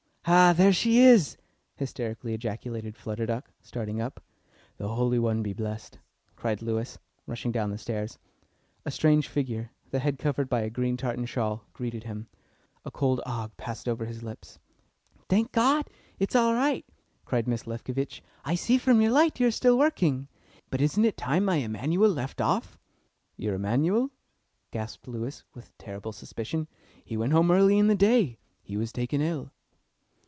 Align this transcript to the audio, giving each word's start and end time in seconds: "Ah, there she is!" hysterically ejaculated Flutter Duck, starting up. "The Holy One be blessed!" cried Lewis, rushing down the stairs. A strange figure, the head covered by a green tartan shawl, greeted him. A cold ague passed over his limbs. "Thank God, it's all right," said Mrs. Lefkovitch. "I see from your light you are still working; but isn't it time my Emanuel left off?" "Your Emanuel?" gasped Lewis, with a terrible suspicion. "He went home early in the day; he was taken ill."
"Ah, 0.25 0.53
there 0.55 0.71
she 0.71 0.99
is!" 0.99 1.35
hysterically 1.75 2.35
ejaculated 2.35 2.95
Flutter 2.95 3.25
Duck, 3.25 3.49
starting 3.59 3.99
up. 3.99 4.21
"The 4.77 4.87
Holy 4.89 5.17
One 5.17 5.41
be 5.41 5.51
blessed!" 5.51 5.97
cried 6.35 6.61
Lewis, 6.61 6.99
rushing 7.25 7.51
down 7.51 7.71
the 7.71 7.77
stairs. 7.79 8.19
A 8.85 8.91
strange 8.91 9.27
figure, 9.27 9.71
the 9.89 9.97
head 9.99 10.19
covered 10.19 10.47
by 10.47 10.59
a 10.61 10.69
green 10.69 10.95
tartan 10.95 11.25
shawl, 11.25 11.65
greeted 11.73 12.03
him. 12.03 12.27
A 12.85 12.91
cold 12.91 13.19
ague 13.25 13.57
passed 13.57 13.89
over 13.89 14.05
his 14.05 14.21
limbs. 14.21 14.59
"Thank 15.27 15.51
God, 15.51 15.89
it's 16.19 16.35
all 16.35 16.53
right," 16.53 16.85
said 17.27 17.47
Mrs. 17.47 17.65
Lefkovitch. 17.65 18.21
"I 18.45 18.53
see 18.53 18.77
from 18.77 19.01
your 19.01 19.11
light 19.11 19.39
you 19.39 19.47
are 19.47 19.51
still 19.51 19.77
working; 19.77 20.27
but 20.69 20.81
isn't 20.81 21.03
it 21.03 21.17
time 21.17 21.45
my 21.45 21.55
Emanuel 21.57 22.11
left 22.11 22.39
off?" 22.39 22.77
"Your 23.37 23.55
Emanuel?" 23.55 24.11
gasped 24.69 25.07
Lewis, 25.07 25.43
with 25.55 25.69
a 25.69 25.73
terrible 25.83 26.11
suspicion. 26.13 26.67
"He 27.03 27.17
went 27.17 27.33
home 27.33 27.49
early 27.49 27.79
in 27.79 27.87
the 27.87 27.95
day; 27.95 28.37
he 28.61 28.77
was 28.77 28.91
taken 28.93 29.19
ill." 29.19 29.51